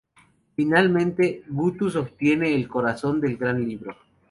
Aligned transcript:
Finalmente, 0.55 1.43
Guts 1.47 1.95
obtiene 1.95 2.55
el 2.55 2.67
corazón 2.67 3.21
del 3.21 3.37
Gran 3.37 3.57
Árbol. 3.57 3.95